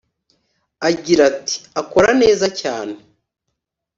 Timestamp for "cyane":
2.59-2.95